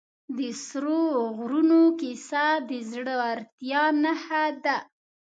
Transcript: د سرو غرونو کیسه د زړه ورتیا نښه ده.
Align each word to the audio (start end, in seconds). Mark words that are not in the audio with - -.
د 0.37 0.39
سرو 0.65 1.01
غرونو 1.37 1.81
کیسه 1.99 2.45
د 2.69 2.71
زړه 2.91 3.13
ورتیا 3.23 3.83
نښه 4.03 4.43
ده. 4.63 4.77